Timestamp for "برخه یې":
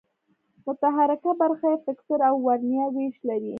1.41-1.77